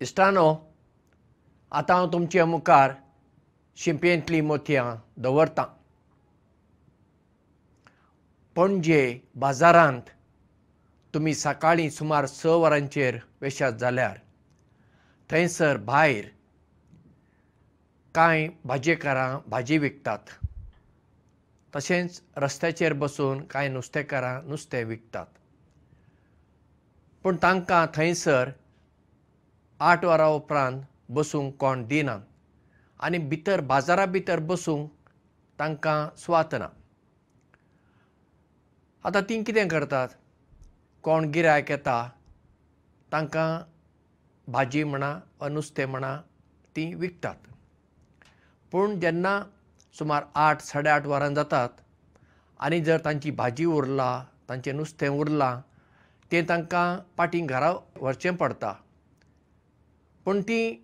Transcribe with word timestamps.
इश्टानो 0.00 0.46
आतां 1.72 1.96
हांव 1.96 2.12
तुमचे 2.12 2.44
मुखार 2.44 2.92
शिंपयेंतलीं 3.76 4.42
मोतयां 4.42 4.96
दवरतां. 5.22 5.64
पणजे 8.56 9.20
बाजारांत 9.36 10.10
तुमी 11.14 11.34
सकाळीं 11.34 11.88
सुमार 11.90 12.26
स 12.26 12.46
वरांचेर 12.46 13.18
वेशात 13.40 13.72
जाल्यार 13.72 14.18
थंयसर 15.30 15.76
भायर 15.76 16.24
कांय 18.14 18.48
भाजीकारां 18.64 19.38
भाजी 19.50 19.78
विकतात. 19.78 20.18
तशेंच 21.76 22.20
रस्त्याचेर 22.36 22.92
बसून 22.92 23.42
कांय 23.44 23.68
नुस्तेकारां 23.68 24.40
नुस्तें 24.48 24.84
विकतात. 24.84 25.26
पूण 27.22 27.36
तांकां 27.42 27.86
थंयसर 27.94 28.50
आठ 29.80 30.04
वरां 30.04 30.28
उपरांत 30.34 30.82
बसूंक 31.16 31.54
कोण 31.60 31.84
दिनात 31.86 32.20
आनी 33.06 33.18
भितर 33.30 33.60
बाजारा 33.70 34.04
भितर 34.12 34.40
बसूंक 34.50 34.88
तांकां 35.58 35.98
स्वात 36.18 36.54
ना 36.60 36.68
आतां 39.08 39.22
तीं 39.28 39.42
कितें 39.44 39.68
करतात? 39.68 40.08
कोण 41.02 41.24
गिरायक 41.34 41.70
येता 41.70 41.98
तांकां 43.12 43.48
भाजी 44.52 44.84
म्हणा 44.84 45.12
वा 45.40 45.48
नुस्तें 45.48 45.84
म्हणा 45.86 46.16
तीं 46.76 46.94
विकतात। 47.00 47.36
पूण 48.72 48.98
जेन्ना 49.00 49.38
सुमार 49.98 50.22
आठ 50.46 50.62
साडे 50.62 50.90
आठ 50.90 51.06
वरां 51.06 51.32
जातात 51.34 51.68
आनी 52.66 52.80
जर 52.84 53.04
तांची 53.04 53.30
भाजी 53.30 53.64
उरला 53.64 54.10
तांचें 54.48 54.72
नुस्तें 54.76 55.08
उरलां 55.08 55.54
तें 56.32 56.42
तांकां 56.48 56.86
पाटीं 57.16 57.46
घरा 57.46 57.72
व्हरचें 58.00 58.34
पडटा 58.36 58.72
पूण 60.26 60.40
तीं 60.42 60.74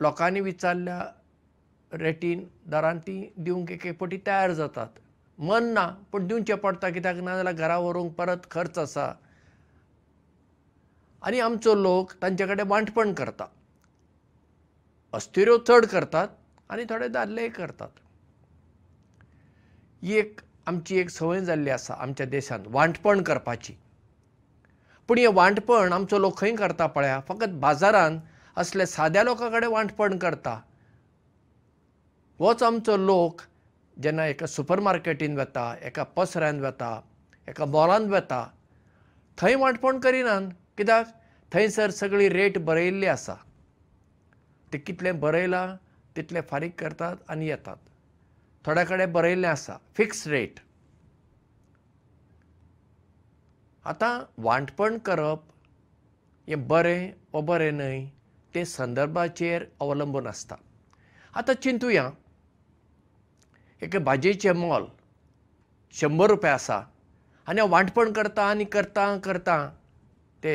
लोकांनी 0.00 0.40
विचारल्या 0.40 1.00
रेटीन 1.92 2.44
दरान 2.70 2.98
तीं 2.98 3.22
दिवंक 3.44 3.70
एक 3.70 3.84
एक 3.86 3.98
पाटी 3.98 4.18
तयार 4.26 4.52
जातात. 4.52 4.88
मन 5.38 5.64
ना 5.74 5.86
पूण 6.12 6.26
दिवचें 6.26 6.56
पडटा 6.58 6.90
कित्याक 6.90 7.16
ना 7.16 7.36
जाल्यार 7.36 7.54
घरा 7.54 7.78
व्हरूंक 7.78 8.12
परत 8.18 8.50
खर्च 8.50 8.78
आसा. 8.78 9.12
आनी 11.22 11.40
आमचो 11.40 11.74
लोक 11.74 12.12
तांचे 12.22 12.46
कडेन 12.46 12.66
वांटपण 12.68 13.12
करता. 13.14 13.46
अस्तिऱ्यो 15.14 15.58
चड 15.68 15.86
करतात 15.92 16.28
आनी 16.70 16.84
थोडे 16.90 17.08
दादलेय 17.08 17.48
करतात. 17.48 17.88
ही 20.02 20.18
एक 20.18 20.40
आमची 20.66 20.98
एक 20.98 21.10
संवय 21.10 21.40
जाल्ली 21.44 21.70
आसा 21.70 21.94
आमच्या 21.94 22.26
देशांत 22.26 22.64
वांटपण 22.66 23.22
करपाची 23.22 23.74
पूण 25.12 25.18
हें 25.18 25.32
वांटपण 25.34 25.92
आमचो 25.92 26.18
लोक 26.18 26.38
खंय 26.38 26.54
करता 26.56 26.86
पळया? 26.86 27.18
फकत 27.28 27.54
बाजारांत 27.60 28.20
असले 28.56 28.84
साद्या 28.86 29.22
लोकां 29.24 29.50
कडेन 29.50 29.70
वांटपण 29.70 30.16
करता. 30.18 30.54
होच 32.38 32.62
आमचो 32.62 32.96
लोक 32.96 33.40
जेन्ना 34.02 34.26
एका 34.26 34.46
सुपर 34.46 34.80
मार्केटींत 34.80 35.36
वता 35.38 35.74
एका 35.82 36.02
पसऱ्यांत 36.16 36.60
वता 36.60 36.90
एका 37.48 37.64
मॉलांत 37.64 38.08
वता 38.10 38.46
थंय 39.38 39.54
वांटपण 39.54 39.98
करिनात 40.00 40.48
कित्याक? 40.78 41.06
थंयसर 41.52 41.90
सगळी 41.90 42.28
रेट 42.28 42.58
बरयल्ली 42.58 43.06
आसा. 43.06 43.34
ते 44.72 44.78
कितलें 44.78 45.20
बरयलां 45.20 45.76
तितलें 46.16 46.40
फारीक 46.50 46.80
करतात 46.80 47.16
आनी 47.28 47.48
येतात. 47.48 47.76
थोड्या 48.64 48.84
कडेन 48.84 49.12
बरयल्लें 49.12 49.48
आसा. 49.48 49.76
फिक्स 49.94 50.26
रेट 50.26 50.60
आतां 53.84 54.42
वांटपण 54.42 54.98
करप 55.06 55.42
हें 56.48 56.66
बरें 56.68 57.12
वा 57.34 57.40
बरें 57.40 57.72
न्हय 57.72 58.04
तें 58.54 58.64
संदर्भाचेर 58.64 59.64
अवलंबून 59.80 60.26
आसता. 60.26 60.56
आतां 61.34 61.54
चिंतुया. 61.62 62.10
एक 63.82 63.96
भाजयेचें 64.04 64.52
मोल 64.54 64.86
शंबर 66.00 66.30
रुपया 66.30 66.54
आसा. 66.54 66.78
आनी 67.46 67.60
हांव 67.60 67.72
वांटपण 67.72 68.12
करतां 68.12 68.44
आनी 68.50 68.64
करतां 68.64 69.18
करतां 69.18 69.60
ते 70.42 70.54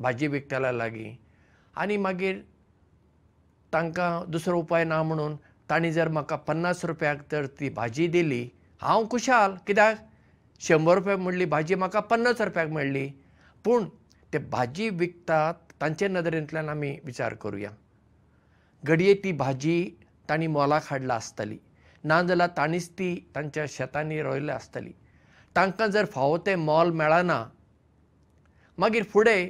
भाजी 0.00 0.26
विकतल्या 0.26 0.72
लागीं. 0.72 1.14
आनी 1.76 1.96
मागीर 1.96 2.40
तांकां 3.72 4.30
दुसरो 4.30 4.58
उपाय 4.60 4.84
ना 4.84 5.02
म्हणून 5.02 5.36
तांणी 5.70 5.92
जर 5.92 6.08
म्हाका 6.08 6.36
पन्नास 6.36 6.84
रुपयाक 6.84 7.30
तर 7.32 7.46
ती 7.60 7.68
भाजी 7.68 8.06
दिली 8.08 8.48
हांव 8.82 9.06
खुशाल. 9.10 9.54
कित्याक 9.66 9.96
शंबर 10.66 10.94
रुपया 10.94 11.16
म्हणली 11.16 11.44
भाजी 11.44 11.74
म्हाका 11.74 12.00
पन्नास 12.08 12.40
रुपयाक 12.40 12.68
मेळ्ळी 12.70 13.08
पूण 13.64 13.84
ते 14.32 14.38
भाजी 14.38 14.88
विकतात 14.90 15.54
तांचे 15.80 16.08
नदरेंतल्यान 16.08 16.68
आमी 16.68 16.96
विचार 17.04 17.34
करुया. 17.34 17.70
घडये 18.84 19.14
ती 19.24 19.32
भाजी 19.32 19.96
तांणी 20.28 20.46
मोलाक 20.46 20.82
हाडला 20.90 21.14
आसतली. 21.14 21.56
नाजाल्यार 22.04 22.48
तांणीच 22.56 22.88
ती 22.98 23.14
तांच्या 23.34 23.64
शेतांनी 23.68 24.20
रोयल्या 24.22 24.54
आसतली. 24.54 24.92
तांकां 25.56 25.88
जर 25.90 26.04
फावो 26.04 26.36
तें 26.46 26.54
मोल 26.56 26.90
मेळना 26.90 27.44
मागीर 28.78 29.04
फुडें 29.12 29.48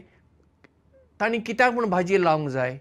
तांणी 1.21 1.39
कित्याक 1.47 1.73
म्हूण 1.73 1.89
भाजी 1.91 2.23
लावंक 2.25 2.49
जाय? 2.49 2.79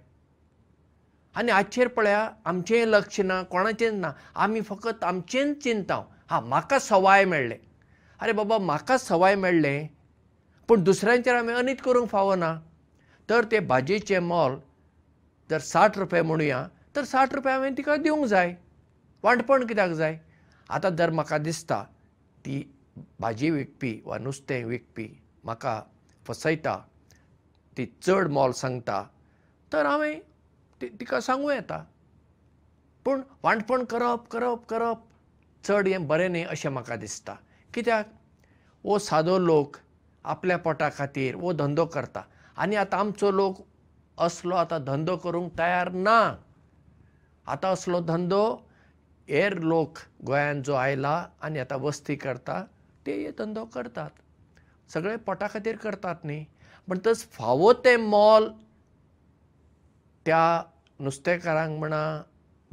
आनी 1.35 1.51
हाचेर 1.51 1.87
पळया 1.87 2.29
आमचेंय 2.45 2.85
लक्ष 2.85 3.19
ना 3.21 3.41
कोणाचेंच 3.43 3.93
ना. 3.93 4.11
आमी 4.35 4.61
फकत 4.61 5.03
आमचेंच 5.03 5.63
चिंताव. 5.63 6.03
हा 6.29 6.39
म्हाका 6.39 6.79
सवाय 6.79 7.25
मेळ्ळें 7.25 7.57
आरे 8.21 8.31
बाबा 8.33 8.57
म्हाका 8.57 8.97
सवाय 8.97 9.35
मेळ्ळें 9.35 9.87
पूण 10.67 10.83
दुसऱ्यांचेर 10.83 11.35
आमी 11.35 11.53
अनीत 11.53 11.75
करूंक 11.83 12.09
फावो 12.09 12.35
ना. 12.35 12.53
तर 13.29 13.45
ते 13.51 13.59
भाजयेचें 13.59 14.19
मोल 14.19 14.55
जर 15.49 15.59
साठ 15.63 15.97
रुपया 15.97 16.23
म्हणुया 16.23 16.65
तर 16.95 17.03
साठ 17.05 17.33
रुपया 17.35 17.53
हांवें 17.53 17.77
तिका 17.77 17.95
दिवंक 17.95 18.25
जाय. 18.25 18.53
वांटपण 19.23 19.65
कित्याक 19.67 19.91
जाय? 19.91 20.17
आतां 20.69 20.95
जर 20.95 21.09
म्हाका 21.09 21.37
दिसता 21.37 21.83
ती 22.45 22.61
भाजी 23.19 23.49
विकपी 23.49 23.99
वा 24.05 24.17
नुस्तें 24.17 24.63
विकपी 24.65 25.07
म्हाका 25.43 25.81
फसयता 26.27 26.77
ती 27.77 27.85
चड 28.03 28.27
मोल 28.31 28.51
सांगता 28.51 29.03
तर 29.71 29.85
हांवें 29.85 30.19
तिका 30.81 31.19
सांगूं 31.21 31.51
येता. 31.53 31.83
पूण 33.05 33.21
वांटपण 33.43 33.83
करप 33.91 34.27
करप 34.31 34.65
करप 34.69 35.05
चड 35.63 35.87
हें 35.87 36.07
बरें 36.07 36.29
न्ही 36.29 36.43
अशें 36.43 36.69
म्हाका 36.69 36.95
दिसता 36.95 37.35
कित्याक? 37.73 38.05
हो 38.83 38.97
सादो 38.99 39.37
लोक 39.39 39.77
आपल्या 40.25 40.57
पोटा 40.57 40.89
खातीर 40.97 41.35
हो 41.35 41.51
धंदो 41.53 41.85
करता. 41.85 42.21
आनी 42.57 42.75
आतां 42.75 42.99
आमचो 42.99 43.31
लोक 43.31 43.57
असलो 44.17 44.55
आतां 44.55 44.83
धंदो 44.85 45.15
करूंक 45.17 45.51
तयार 45.57 45.91
ना. 45.91 46.19
आतां 47.47 47.73
असलो 47.73 47.99
धंदो 48.01 48.43
हेर 49.29 49.57
लोक 49.61 49.97
गोंयांत 50.25 50.63
जो 50.65 50.73
आयला 50.73 51.15
आनी 51.41 51.59
आतां 51.59 51.79
वस्ती 51.79 52.15
करता 52.15 52.63
ते 53.05 53.13
हे 53.23 53.31
धंदो 53.37 53.65
करतात. 53.73 54.09
सगळे 54.93 55.15
पोटा 55.25 55.47
खातीर 55.53 55.75
करतात 55.77 56.25
न्ही. 56.25 56.45
तस 57.05 57.25
फावो 57.31 57.71
तें 57.85 57.97
मोल 58.09 58.49
त्या 60.25 60.63
नुस्तेकारांक 60.99 61.77
म्हणा 61.79 62.01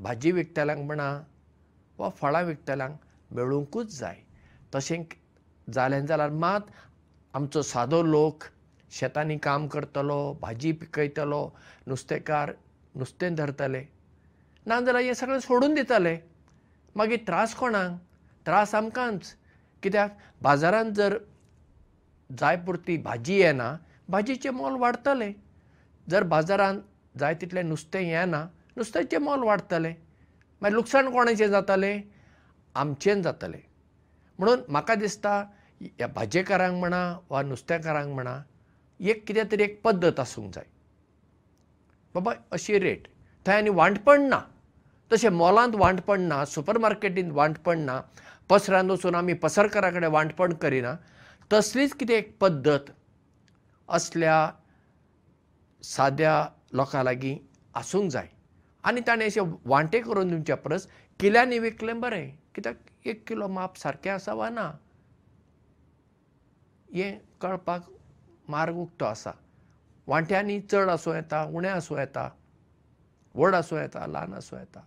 भाजी 0.02 0.32
विकतल्यांक 0.32 0.84
म्हणा 0.86 1.10
वा 1.98 2.08
फळां 2.20 2.44
विकतल्यांक 2.44 2.96
मेळूंकूच 3.30 3.98
जाय 3.98 4.21
तशें 4.76 5.04
जालें 5.72 6.04
जाल्यार 6.06 6.30
मात 6.30 6.60
आमचो 7.34 7.62
सादो 7.62 8.02
लोक 8.02 8.44
शेतांनी 8.92 9.36
काम 9.42 9.66
करतलो 9.68 10.18
भाजी 10.40 10.72
पिकयतलो 10.80 11.42
नुस्तेकार 11.88 12.52
नुस्तें 12.96 13.34
धरतले. 13.34 13.82
नाजाल्यार 14.66 15.04
हें 15.04 15.14
सगळें 15.14 15.40
सोडून 15.40 15.74
दितले. 15.74 16.16
मागीर 16.96 17.18
त्रास 17.26 17.54
कोणाक? 17.54 17.90
त्रास 18.46 18.74
आमकांच. 18.74 19.34
कित्याक? 19.82 20.10
बाजारांत 20.42 20.92
जर 20.96 21.16
जाय 22.38 22.56
पुरती 22.66 22.96
भाजी 23.02 23.34
येना 23.40 23.76
भाजयेचें 24.08 24.50
मोल 24.50 24.76
वाडटलें 24.80 25.32
जर 26.10 26.22
बाजारांत 26.32 26.80
जाय 27.18 27.34
तितलें 27.40 27.62
नुस्तें 27.68 28.00
येना 28.00 28.46
नुस्त्याचें 28.76 29.18
मोल 29.18 29.42
वाडटलें 29.42 29.94
मागीर 30.62 30.74
लुकसाण 30.74 31.10
कोणाचें 31.12 31.48
जातलें? 31.48 32.02
आमचें 32.74 33.22
जातलें 33.22 33.62
म्हणून 34.38 34.60
म्हाका 34.68 34.94
दिसता 34.94 35.44
ह्या 35.80 36.06
भाजेकारांक 36.06 36.78
म्हणा 36.78 37.18
वा 37.30 37.42
नुस्तेकारांक 37.42 38.15
म्हणा 38.15 38.41
एक 39.00 39.27
कितें 39.28 39.42
तरी 39.53 39.62
एक 39.62 39.80
पद्दत 39.84 40.21
आसूंक 40.21 40.54
जाय. 40.54 40.65
बाबा 42.15 42.33
अशी 42.53 42.78
रेट. 42.78 43.09
थंय 43.47 43.56
आनी 43.56 43.71
वांटपण 43.71 44.22
ना. 44.28 44.41
तशें 45.12 45.28
मॉलांत 45.30 45.74
वांटपण 45.74 46.21
ना 46.21 46.44
सुपर 46.44 46.78
मार्केटींत 46.78 47.33
वांटपण 47.33 47.78
ना 47.78 48.00
पसऱ्यांत 48.48 48.91
वचून 48.91 49.15
आमी 49.15 49.34
पसरकारा 49.34 49.91
कडेन 49.91 50.10
वांटपण 50.12 50.53
करिना. 50.53 50.94
तसलीच 51.53 51.92
कितें 51.94 52.15
एक 52.15 52.36
पद्दत 52.41 52.91
असल्या 53.88 54.50
साद्या 55.83 56.48
लोकां 56.72 57.04
लागीं 57.04 57.36
आसूंक 57.74 58.10
जाय. 58.10 58.28
आनी 58.84 59.00
ताणें 59.06 59.27
अशें 59.27 59.42
वांटे 59.65 60.00
करून 60.00 60.28
दिवचे 60.28 60.54
परस 60.54 60.86
किल्यांनी 61.21 61.59
विकलें 61.59 62.00
बरें. 62.00 62.30
कित्याक 62.54 62.77
एक 63.06 63.26
किलो 63.26 63.48
माप 63.48 63.76
सारकें 63.76 64.10
आसा 64.10 64.32
वा 64.34 64.48
ना? 64.50 64.70
हें 66.94 67.18
कळपाक 67.41 67.91
मार्ग 68.48 68.76
उक्तो 68.78 69.04
आसा. 69.04 69.30
वांट्यांनी 70.06 70.60
चड 70.60 70.88
आसूं 70.91 71.14
येता 71.14 71.42
उणें 71.54 71.68
आसूं 71.70 71.98
येता 71.98 72.28
व्हड 73.34 73.54
आसूं 73.54 73.78
येता 73.78 74.06
ल्हान 74.06 74.34
आसूं 74.34 74.58
येता. 74.58 74.80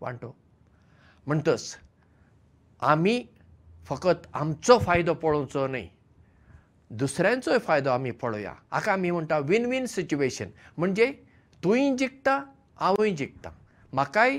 वांटो. 0.00 0.34
म्हणटच 1.26 1.76
आमी 2.82 3.22
फकत 3.88 4.26
आमचो 4.34 4.78
फायदो 4.78 5.14
पळोवचो 5.14 5.66
न्हय 5.66 5.88
दुसऱ्यांचोय 6.90 7.58
फायदो 7.58 7.90
आमी 7.90 8.10
पळोवया. 8.10 8.54
हाका 8.72 8.92
आमी 8.92 9.10
म्हणटा 9.10 9.38
विन 9.38 9.66
विन 9.66 9.86
सिच्युएशन 9.86 10.50
म्हणजे 10.78 11.12
तूंय 11.64 11.94
जिखता 11.96 12.38
हांवूय 12.80 13.10
जिखता 13.16 13.50
म्हाकाय 13.92 14.38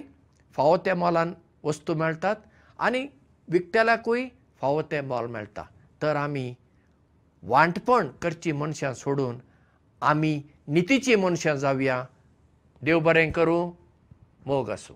फावो 0.56 0.78
त्या 0.78 0.96
मोलान 0.96 1.34
वस्तू 1.64 1.94
मेळटात 1.96 2.36
आनी 2.80 3.06
विकतेल्याकूय 3.48 4.26
फावो 4.62 4.82
तें 4.82 5.02
मोल 5.02 5.28
मेळटा. 5.28 5.64
तर 6.02 6.16
आमी 6.16 6.54
वांटपण 7.44 8.08
करची 8.22 8.52
मनशां 8.52 8.94
सोडून 8.94 9.38
आमी 10.02 10.42
नितीची 10.68 11.16
मनशां 11.16 11.56
जावया 11.56 12.04
देव 12.82 13.00
बरें 13.00 13.32
करूं 13.32 13.72
मोग 14.46 14.70
आसूं 14.70 14.96